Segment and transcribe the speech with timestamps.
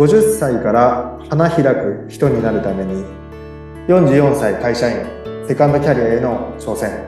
[0.00, 3.04] 50歳から花開く人になるために
[3.86, 5.06] 44歳会社員
[5.46, 7.04] セカンドキャリアへの挑戦。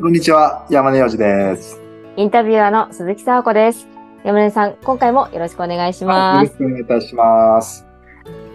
[0.00, 1.80] こんにちは山根洋二です。
[2.16, 3.88] インタビュアーの鈴木沙子です。
[4.22, 6.44] 山根さん今回もよろしくお願いします。
[6.44, 7.84] よろしくお願いいたします。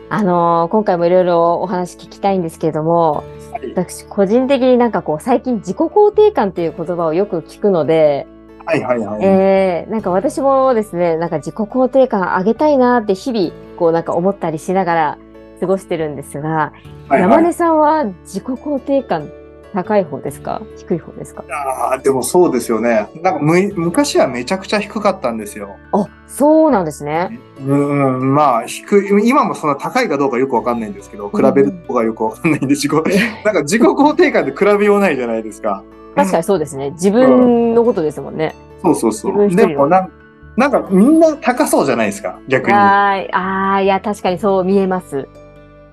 [0.10, 8.28] あのー、今回もいろいろお話聞きたいんですけれども、はい、私個人的になんかこう最近自己肯定感っていう言葉をよく聞くので、
[8.72, 9.24] はいはいはい。
[9.24, 15.18] えー、なんか私もですね、なんか自己肯定感上げたいなって日々、こうなんか思ったりしながら
[15.60, 16.74] 過ごしてるんですが、は
[17.08, 19.30] いはい、山根さんは自己肯定感
[19.74, 20.62] 高い方ですか？
[20.78, 21.44] 低い方ですか？
[21.50, 23.10] ああ、でもそうですよね。
[23.22, 25.78] なんかむ昔はめちゃくちゃ低かったんですよ。
[25.94, 27.40] あ、そうなんですね。
[27.66, 32.92] うん、まあ低い、今もそんな高いかどうかよくわかんないんですけど、比べるとがよくわかんないんで、自己、
[33.46, 35.84] なんか自己肯定感で比べようないじゃないですか。
[36.16, 36.92] 確かにそうですね。
[36.92, 38.56] 自分のことですもんね。
[38.82, 39.50] そうそうそう。
[39.56, 40.12] でもなん
[40.58, 42.74] なんかみんな高そうじゃないですか、逆に。
[42.74, 45.30] ああ、いや、確かにそう見えます。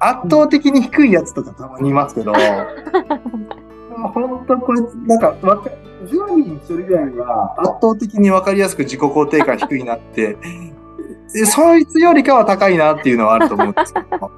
[0.01, 2.33] 圧倒的に低いやつとかたまにいますけど、
[4.09, 5.71] 本当これ、なんか、わか、
[6.05, 10.37] 10人に1人ぐらいは圧倒的に分かりやすく自己肯定感低いなって
[11.47, 14.31] そいつよりかは高いなっていうのはあると思うんですけど。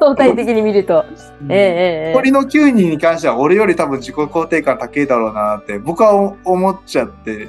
[0.00, 1.04] 相対的に見ると。
[1.48, 6.12] ええ残りの9人に関しては俺より多分自己肯定感高いだろうなって僕は
[6.44, 7.48] 思っちゃって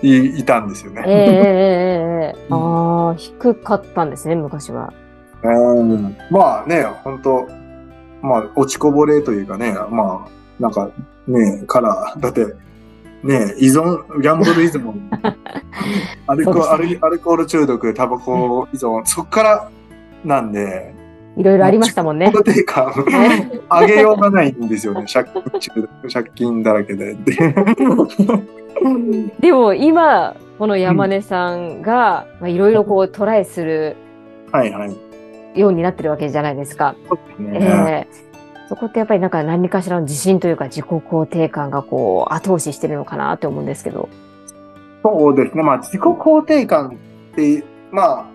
[0.00, 1.02] いいたんですよね。
[1.06, 4.92] ええええああ、低かったんですね、昔は。
[5.42, 6.16] うん。
[6.30, 7.46] まあね、本当
[8.22, 10.90] まあ落ちこぼれというかね、まあなんか
[11.26, 12.46] ね、から、だって
[13.22, 14.92] ね依存、ギャンブル依存、
[16.26, 19.70] アルコ、ね、アルアルコール中毒、タバコ依存、そっから
[20.24, 20.94] なんで、
[21.36, 22.30] いろいろありましたもんね。
[22.30, 22.94] ていうか、
[23.70, 25.06] 上げようがないんですよね。
[25.12, 27.16] 借金中毒、借金だらけで。
[29.40, 33.96] でも今、この山根さんが、まあ、いろいろこうトライする、
[34.52, 34.96] はいはい。
[35.58, 36.94] ようになってるわけじゃないですか。
[37.08, 38.06] そうですね。
[38.10, 38.33] えー
[38.68, 44.08] そこってやっぱりなんか何かしらの自信というか自己肯定感がこう後押ししてるのかなって思うんですけど。
[45.02, 45.62] そうですね。
[45.62, 46.98] まあ自己肯定感
[47.32, 48.26] って、まあ、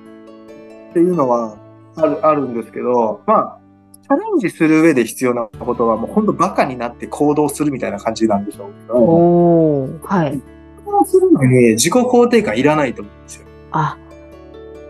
[0.91, 1.57] っていうのは
[1.95, 3.59] ある、あるんですけど、まあ、
[4.03, 8.95] チャレンジする上で必要なことはもう本当バカになって行動するみたいな感じなんでしょうけど。
[8.95, 10.41] おはい。
[10.85, 13.45] 行動するのに自己肯定感いらないと思うんですよ。
[13.71, 13.97] あ、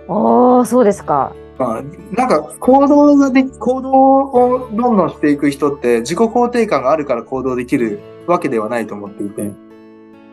[0.08, 1.34] おそうですか。
[1.60, 1.84] まあ、
[2.16, 9.52] なんか行動がで、行動をどんどんしていく人って自己肯定感があるから行動できるわけではないと思っていて、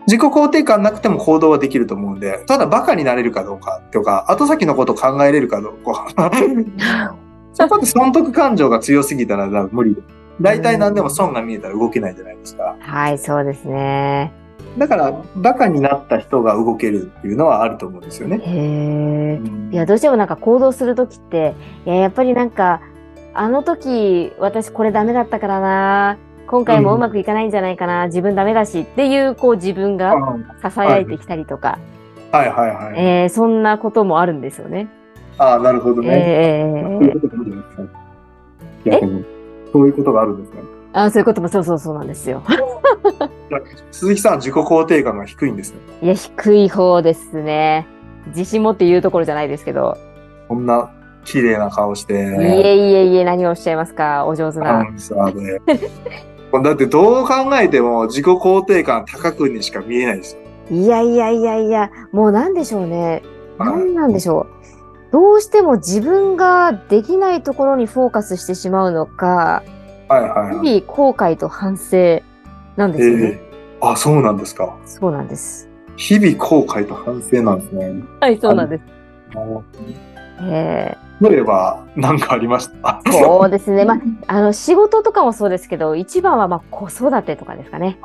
[0.06, 6.06] 自己肯定感なくても行動はできると思うんで、ただバカになれるかどうかとか、後先のことを考えれるかどうか。
[7.52, 10.02] そこで損得感情が強すぎたら無理で。
[10.40, 12.76] 大体何でも損が見えたら動けないじゃないですか。
[12.78, 14.32] はい、そうですね。
[14.78, 18.40] だから、バカになった人が動けるっていうのはあると思うんですよね。
[18.42, 19.70] へえ、うん。
[19.72, 21.54] いや、どうしてもなんか行動するときって、
[21.86, 22.80] いや、やっぱりなんか、
[23.32, 30.14] あの時、私これダメだったからな、今回もうまくいかないんじゃないかな、うん、自分ダメだしっていう、こう自分が
[30.62, 31.78] 囁いてきたりとか。
[32.30, 32.94] はいはいはい。
[32.96, 34.88] えー、そんなこともあるんですよね。
[35.38, 36.08] ああ、なるほどね。
[36.10, 37.82] えー、そういうことがあるんですか
[38.86, 39.00] え
[39.72, 40.55] そういうことがあるんですね。
[40.96, 42.42] あそういうこともそうそうそうなんですよ。
[43.92, 45.78] 鈴木さん、自己肯定感が低いんですね。
[46.00, 47.86] いや、低い方ですね。
[48.28, 49.98] 自信持って言うところじゃないですけど。
[50.48, 50.90] こんな
[51.26, 52.14] 綺麗な顔して。
[52.14, 54.70] いえいえいえ、何をおっしゃいますか、お上手な。
[54.70, 55.60] アナウンサーで。
[56.64, 60.40] だってどう考えても自己肯定感高くにしか見えないですよ。
[60.70, 63.22] いやいやいやいや、もうなんでしょうね。
[63.58, 64.46] 何なんでしょ
[65.10, 65.12] う。
[65.12, 69.62] どうしても自分ができないところにフォーカスしてしまうのか、
[70.08, 72.22] はいはい、日々後悔と反省
[72.76, 73.40] なんですよね。
[73.42, 74.76] えー、あ、そうなんですか。
[74.84, 75.68] そうなんです。
[75.96, 78.02] 日々後悔と反省なんですね。
[78.20, 78.82] はい、そうなんです。
[80.42, 83.00] えー、例えば何かありました？
[83.10, 83.84] そうですね。
[83.84, 87.98] まあ、あの、仕事とかもそうですけど、一番はまあ子育てとかですかね。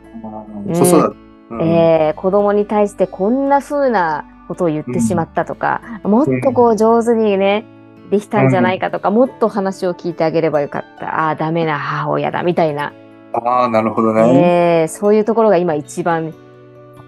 [0.67, 1.17] 子育て。
[1.49, 7.65] うん、えー、子供に対してこんな風なことを言ってしまったとか、うん、もっとこう上手にね、
[8.11, 11.21] できたんじゃないかとか、うん、もっと話を聞いてあげればよかった。
[11.21, 12.93] ああ、ダメな母親だ、みたいな。
[13.33, 14.81] ああ、なるほどね。
[14.81, 16.33] えー、そういうところが今一番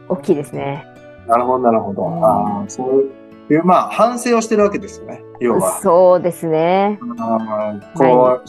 [0.07, 0.85] 大きいですね。
[1.27, 2.07] なるほど、なるほど。
[2.25, 5.81] ああ、そういう、まあ、反省をしてるわけですよね、要は。
[5.81, 6.97] そうですね。
[7.19, 8.47] あこう、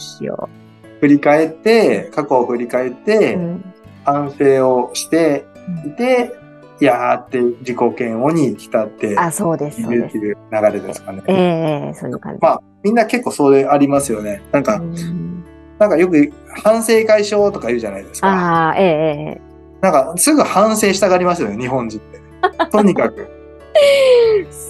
[1.01, 3.73] 振り返って、過去を振り返って、うん、
[4.05, 5.45] 反省をして
[5.85, 6.33] いて、
[6.81, 9.81] いやーって自己嫌悪に浸ってあ、そうです。
[9.81, 11.23] いるっていう流れですかね。
[11.27, 12.39] ええー、そういう感じ。
[12.41, 14.41] まあ、みんな結構それありますよね。
[14.51, 15.43] なんか、ん
[15.79, 16.31] なんかよく
[16.63, 18.27] 反省会しようとか言うじゃないですか。
[18.27, 22.19] ああ、ええー、なんかすぐ反省したがりますよね、日本人って。
[22.71, 23.27] とにかく。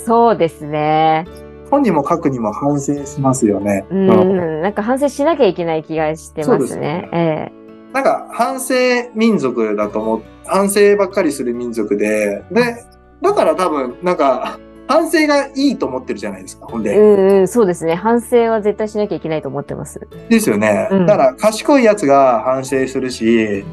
[0.06, 1.26] そうですね。
[1.72, 3.86] 本にも書くにも反省しますよね。
[3.90, 7.52] うん、うんなんか反省しなきゃいけない気がしてまそうですすねね。
[7.52, 7.65] え
[7.96, 8.74] なんか反省
[9.16, 12.86] 民族だと思う、反省ばっかりする民族で、で、
[13.22, 17.00] だから多分、なんか、反省がいいと思ってるじゃないですか、ほんえで。
[17.00, 17.96] うんうん、そうですね。
[17.96, 20.02] 反省は絶対しなきゃいけないと思ってます。
[20.28, 20.90] ですよね。
[20.92, 23.64] うんだから、賢いやつが反省するし、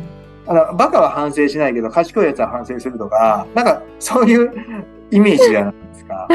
[0.47, 4.53] あの、バカは反省しないけど、賢いやつは反省するとか、なんか、そういう
[5.11, 6.29] イメージじゃないですか。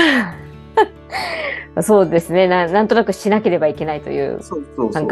[1.82, 2.68] そうですねな。
[2.68, 5.08] なんとなくしなければいけないというそうそうそ感う。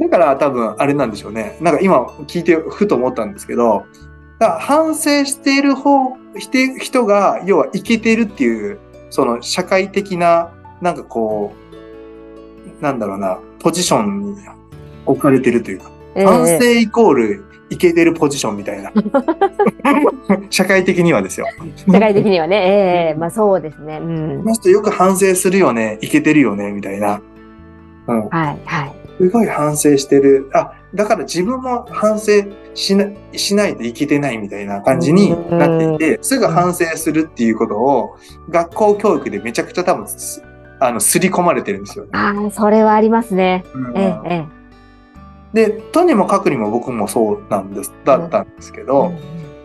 [0.00, 1.58] だから多分あれなんでしょうね。
[1.60, 3.84] なんか今聞いてふと思ったんですけど、
[4.38, 8.78] だ反省している方、して人が要はイケてるっていう、
[9.10, 10.50] その社会的な、
[10.80, 11.52] なんかこ
[12.80, 14.38] う、なんだろうな、ポジションに
[15.04, 18.90] 置かれてるというか、ええ反省イコールイケてるポジションみたいな。
[20.48, 21.46] 社会的にはですよ。
[21.92, 23.98] 社会的にはね、ええまあそうですね。
[24.02, 24.48] うんこ。
[24.48, 27.20] の人よく反省するよね、イケてるよね、みたいな。
[28.06, 28.28] うん。
[28.28, 28.99] はい、はい。
[29.20, 30.50] すごい反省してる。
[30.54, 32.32] あ、だから自分も反省
[32.72, 33.04] しな
[33.36, 38.16] しないといけてないみたいな感じになっていて、すぐ反省するっていうことを
[38.48, 40.42] 学校教育でめちゃくちゃ多分す、
[40.80, 42.10] あの、すり込まれてるんですよね。
[42.14, 43.62] ああ、それはありますね。
[43.74, 44.60] うんえええ
[45.52, 48.84] で、とにもかくにも僕もそうなんです、だったんですけえ。
[48.84, 49.12] ど、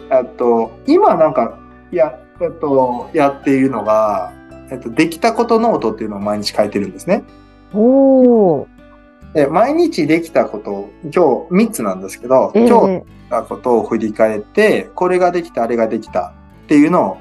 [0.10, 1.60] えっと、今なんか、
[1.92, 4.34] や、えっと、やっているのが、
[4.72, 7.24] えっと、できたことノートっていうのを毎日書いてるんですね。
[7.74, 8.75] うんおー。
[9.36, 11.12] で毎日できたこと、今
[11.50, 16.34] 日3つなんですけど、ええ今日できたことを振り返って、これができた、あれができた
[16.64, 17.18] っていうのを、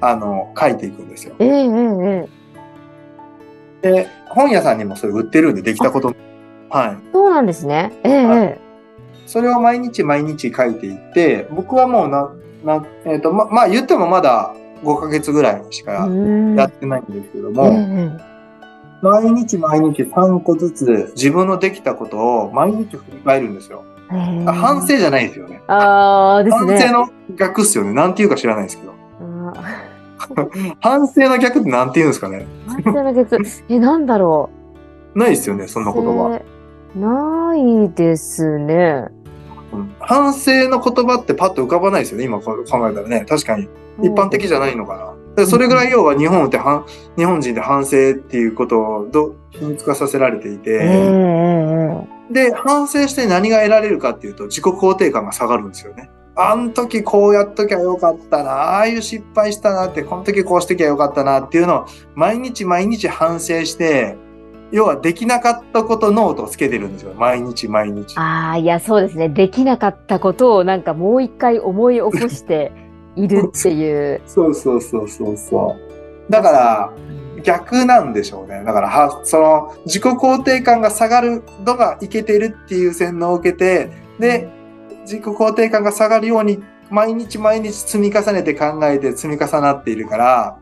[0.00, 1.36] あの、書いていくんですよ。
[1.38, 2.28] ええええ
[3.82, 4.02] ええ。
[4.02, 6.12] で、本屋さんにもそれ売ってるんで、できたこと。
[6.70, 6.96] はい。
[7.12, 7.92] そうなんですね。
[8.02, 8.60] ええはえ
[9.26, 12.32] それを毎日毎日書いていって、僕はもうな、
[12.64, 15.84] な、えっ、と、ま、まあ言ってもまだ5ヶ月ぐらいしえ。
[15.84, 18.33] かうんやってないんですけどえも、え
[19.04, 23.84] 毎日毎日3個ずつ自分のできたことを毎日振り返るんですよ。
[24.08, 25.62] 反省じゃないですよね。
[25.66, 26.78] ああ、ですね。
[26.78, 27.92] 反省の逆っすよね。
[27.92, 28.94] なんていうか知らないですけど。
[29.20, 29.52] あ
[30.80, 32.46] 反省の逆ってなんて言うんですかね。
[32.66, 33.38] ー反省の逆。
[33.68, 34.48] え、なんだろ
[35.14, 35.18] う。
[35.18, 36.34] ないですよね、そんな言葉。
[36.34, 36.54] えー
[36.94, 39.06] ないですね。
[39.72, 43.26] うん反省の言葉ってパッと浮かばないですよね、今考えたらね。
[43.28, 43.68] 確かに。
[44.00, 45.13] 一般的じゃないのかな。
[45.36, 46.84] でそれぐらい要は日本って反、
[47.16, 50.78] 日本人で反省っていうことをど秘密化させられていええて、え
[52.30, 56.10] えで、反省して何が得られるかっていうと自己肯定感が下がるんですよね。
[56.36, 64.16] あん時こうやっときゃよかったな、ああいう失敗したなって、この時こうしてきゃよかったなっていうのを毎日毎日反省して、
[64.72, 67.14] 要はできなかったことノートをつけてるんですよ。
[67.14, 68.18] 毎日毎日。
[68.18, 69.28] ああ、いや、そうですね。
[69.28, 72.72] できなかったことをなんかもう一回思い起こして
[73.16, 74.20] いるっていう。
[74.26, 75.76] そうそうそうそうそ
[76.28, 76.32] う。
[76.32, 76.92] だから、
[77.42, 78.62] 逆なんでしょうね。
[78.64, 84.48] だから、は、その、自己肯定感が下がるのがいけてるっていう洗脳を受けて、で、
[85.02, 90.56] 自己肯定感が下がるように、毎日毎日積み重ねて考えて積み重なっているから、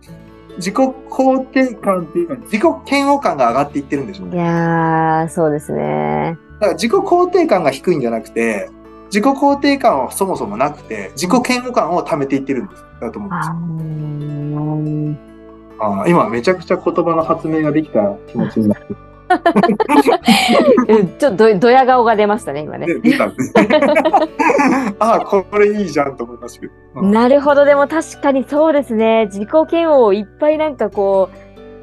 [0.56, 4.38] 自己肯定感っていうか、自己嫌悪感が上がっていってるんでしょういね。
[4.38, 6.36] やー、そうですね。
[6.54, 8.70] だから自己肯定感が低いんじゃなくて、
[9.12, 12.84] 自己肯定感はそもそもなくて、自己嫌悪感を貯めていってるんです。
[13.02, 15.32] だと思うんですよ
[15.84, 18.94] あ今めちゃくちゃ言葉の発明ができた気持ちになって
[20.88, 22.86] うん ちょっとどドヤ顔が出ましたね、今ね。
[22.86, 23.18] ね。
[24.98, 26.72] ああ、これいいじゃんと思いましたけど。
[26.96, 29.30] うんなるほど、でも確かにそうですね。
[29.32, 31.30] 自己嫌悪をいっぱいなんかこ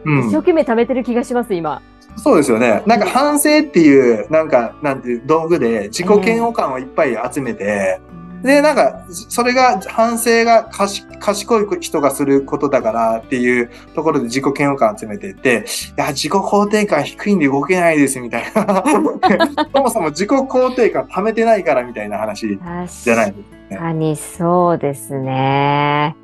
[0.06, 1.82] う、うん一生懸命貯めてる気がします、今。
[2.20, 2.84] そうですよね。
[2.86, 8.00] なんか反省っていう、なんか、なんていう道具で自己嫌悪感をいっぱい集めて、
[8.44, 15.66] で、なんか、それが、反省が賢い人がすることだからっていうところで自己嫌悪感集めていって、
[15.98, 18.84] いや、自己肯定感低いんで動けないですみたいな。
[19.74, 22.48] そもそも自己肯定感貯めてないからみたいな話
[23.04, 23.34] じゃない
[23.70, 26.16] 確かにそうですね。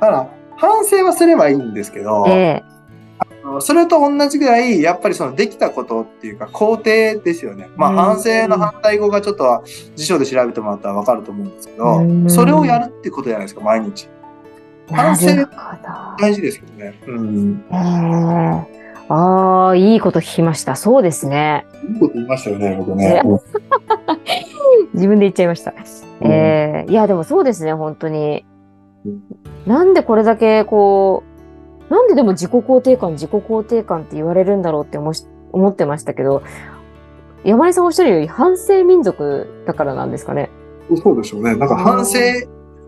[0.00, 2.62] だから、反省はすればいいんですけど、え
[3.58, 7.68] えそれと同じぐらい、やっぱりそのできたことっていうか、肯定ですよね。
[7.76, 9.62] まあ、うん反省の反対語がちょっとは
[9.96, 14.08] 辞書で調べてもらったらわかると思うんですけうんど、それをやるってことじゃないですか、毎日。
[14.90, 15.26] 反省
[16.18, 16.94] 大事ですけどね。
[17.06, 17.64] うん。
[19.08, 20.76] ああ、いいこと聞きました。
[20.76, 21.66] そうですね。
[21.94, 23.22] いいこと言いましたよね、僕ね。
[24.94, 25.72] 自分で言っちゃいました。
[25.72, 25.76] うん
[26.24, 28.44] ええいや、でもそうですね、本当に
[29.04, 29.22] うん。
[29.66, 31.31] なんでこれだけこう、
[31.92, 36.42] なんででも自己肯定感、自己肯定感って言われるんだろうって思し思ってましたけど、
[37.44, 40.48] 山根さんおっしゃるより反省民族だからなんですかね？
[41.02, 41.54] そうでしょうね。
[41.54, 42.18] なんか反省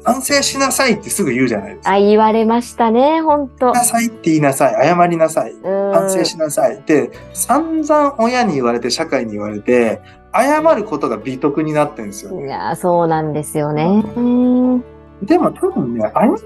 [0.04, 1.94] 反省しなさいってすぐ言うじゃないですか。
[1.94, 4.86] あ、言われましたね、本当なさいって言いなさい。
[4.86, 5.54] 謝りなさい。
[5.62, 6.76] 反反省しなさい。
[6.76, 10.02] って、散々親に言われて、社会に言われて、
[10.34, 12.46] 謝ることが美徳になってるんですよね。
[12.46, 14.04] いやー、そうなんですよね。
[14.16, 14.84] うん。
[15.22, 16.42] でも多分ね、謝らなく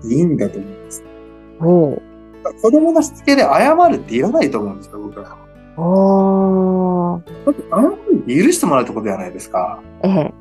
[0.00, 1.04] ていいんだと思うんです。
[1.62, 5.38] 子供のしつけで謝るっていらないと思うんですよ、僕は。
[7.46, 9.80] だって謝るって許してもらうってことじゃないですか。
[10.02, 10.34] ええ。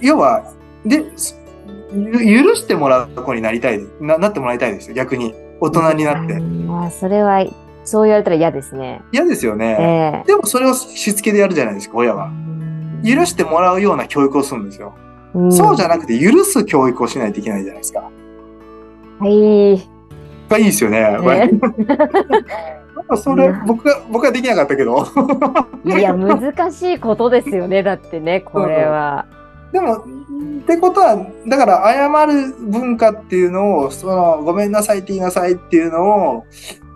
[0.00, 0.44] 要は、
[0.84, 5.34] で、許してもらう子になりたいな、なってもらいたいですよ、逆に。
[5.60, 6.40] 大人になってう。
[6.40, 7.44] んまあ、それは、
[7.84, 9.02] そう言われたら嫌ですね。
[9.12, 10.22] 嫌ですよえね。
[10.24, 10.26] え。
[10.26, 12.30] でもそれをしつけでやるじゃないですか、親は。
[13.04, 14.94] 許してもらうような教育をするんですよ。
[15.34, 18.10] うんそうじゃなくて、許す教育をしないといけないじゃないですか。
[19.20, 19.95] はい。
[20.48, 21.00] がいいですよね。
[21.00, 21.50] ね
[23.22, 25.06] それ、僕が、僕はできなかったけど。
[25.84, 27.82] いや、難しいことですよね。
[27.82, 29.26] だってね、これは。
[29.72, 30.02] でも、っ
[30.66, 36.44] てことは、だから謝る文化っていうのを、その、ごめんなさいって言いなさいっていうのを、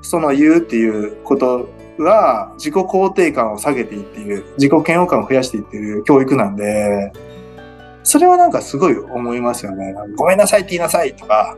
[0.02, 7.12] その言うっていうことが、自己肯定感を下げていっている、自己嫌悪感を増やしていっている教育なんで、
[8.02, 9.94] それはなんかすごい思いますよね。
[10.16, 11.56] ごめんなさいって言いなさいとか、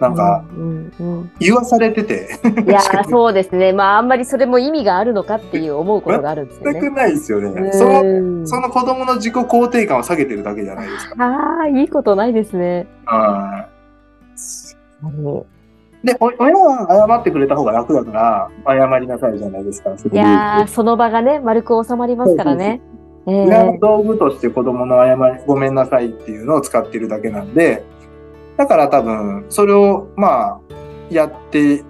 [0.00, 3.72] なんかうんうん言わされてて、うん、いやー、 そうですね。
[3.72, 6.80] まあ、あんまりそれも意味があるのかっていう思うことがあるんですよね。
[6.80, 7.72] 全くないですよね。
[7.72, 11.24] その、うんその子供の自己肯定感を下げてるだけじゃないですか。
[11.24, 12.86] ああ、いいことないですね。
[13.04, 13.78] はい
[16.04, 19.96] で、お親は謝ってくれた方が楽だから、謝りなさいじゃないですか。
[19.96, 22.80] そいやー、その場がね、丸く収まりますからね。
[22.84, 27.84] ええ親の道具として子供の謝り、ごめんなさいっていうのを使ってるだけなんで、
[28.58, 30.60] だから多分、それを、まあ、
[31.10, 31.84] やって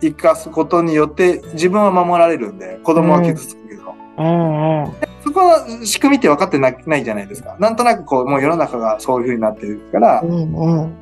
[0.00, 3.94] 生かすことによって、自分は守られるんで、子供は傷つくけど。
[4.18, 7.56] ええそこの仕組みって分かってなないじゃないですか。
[7.58, 10.94] なんとなくこう、もう世の中がそういう風になってるからええ、うん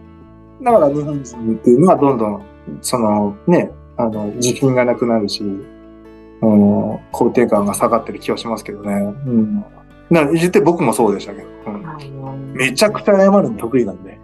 [0.62, 2.42] だから日本人っていうのはどんどん、
[2.80, 8.92] そのね、あの、自信がなくなるし、うん、肯定感が下がってる気がしますけどね。
[8.94, 9.64] うん。
[10.10, 14.15] な言って僕もそうでしたけど、うん、めちゃくちゃ謝るの得意なんで。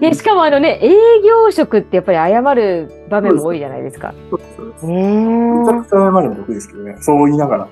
[0.00, 4.14] でしかもあのね、営業職ってやっぱり謝る場面も多いじゃないですか。
[4.30, 6.96] そうですそうですえめちゃくちゃ謝るの得意ですけどね。
[7.00, 7.68] そう言いながら。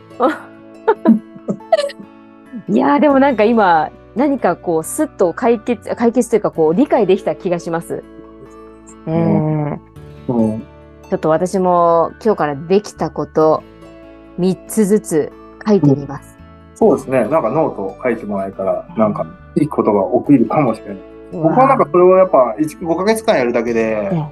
[2.69, 8.03] いやでもなんか今、何かこう、すっと解決、解決というかこう、理解できた気がします。
[9.07, 9.15] ええ
[10.29, 10.61] うん。
[10.61, 13.63] ちょっと私も今日からできたこと、
[14.39, 15.33] 3つずつ
[15.67, 16.34] 書いてみます。
[16.75, 17.21] そうですね。
[17.25, 19.27] なんかノートを書いてもらえたら、なんか
[19.57, 20.99] いいことが起きるかもしれない。
[21.33, 24.25] 僕はなんかそれをやっぱ1 5ヶ月間やるだけでえ、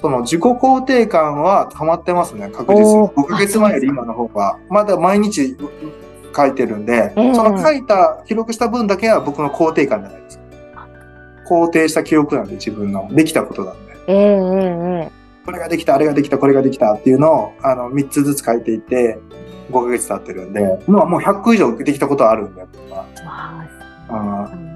[0.00, 2.84] その自己肯定感は溜まってますね、確実に。
[2.84, 4.58] おー5ヶ月前より今の方が。
[4.68, 5.56] まだ毎日
[6.34, 10.44] 書いてるんで、ええその書いた、記録した分だけは僕の肯定感じゃないですか。
[11.48, 13.08] 肯定した記録なんで自分の。
[13.12, 15.10] できたことなんで。
[15.44, 19.18] これができた、あれができた、これができたっていうのを、あの、3つずつ書いていって、
[19.70, 23.64] 5ヶ月経ってるんで、まあもう100個以上できたことはあるんで、僕はま
[24.08, 24.70] ああ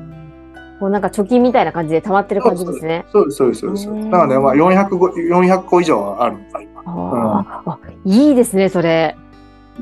[0.80, 3.06] もうなんか貯金みたいな感じで溜まってる感じですね。
[3.12, 3.88] そうです、そうです、そうです。
[3.88, 6.36] へーなので、まあ400個、400個以上はある。
[6.84, 9.16] あーあ、いいですね、それ。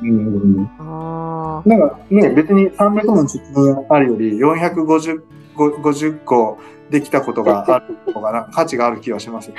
[0.02, 0.70] うん。
[0.78, 5.22] あなんかね、別に300年貯金あるより450
[5.56, 6.58] 50個
[6.90, 9.50] できたことがある方がな価値がある気がします。
[9.50, 9.54] い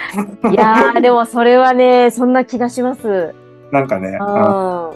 [0.53, 3.33] やー、でもそれはね、そんな気がします。
[3.71, 4.91] なんかね、あ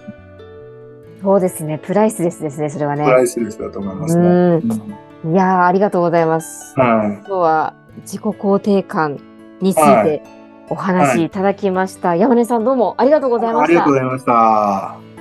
[1.21, 3.03] そうですね、プライスレスですね、それはね。
[3.03, 4.23] プライスレスだと思いますね。
[4.23, 4.53] うん。
[4.53, 6.79] うんいやー、ありがとうございます。
[6.79, 7.07] はい。
[7.17, 9.19] 今日は自己肯定感
[9.61, 10.21] について
[10.69, 12.15] お話しいただきました。
[12.15, 13.99] 山根さんどうもありがとうございましたありがとうご。
[13.99, 15.16] ざいました。